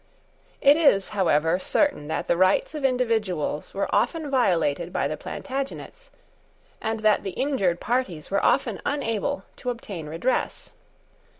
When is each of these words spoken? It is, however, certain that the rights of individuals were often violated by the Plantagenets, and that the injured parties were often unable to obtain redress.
It 0.61 0.77
is, 0.77 1.09
however, 1.09 1.59
certain 1.59 2.07
that 2.07 2.27
the 2.27 2.35
rights 2.35 2.73
of 2.73 2.83
individuals 2.83 3.75
were 3.75 3.87
often 3.93 4.31
violated 4.31 4.91
by 4.91 5.07
the 5.07 5.15
Plantagenets, 5.15 6.09
and 6.81 7.01
that 7.01 7.21
the 7.21 7.37
injured 7.39 7.79
parties 7.79 8.31
were 8.31 8.43
often 8.43 8.81
unable 8.83 9.43
to 9.57 9.69
obtain 9.69 10.07
redress. 10.07 10.73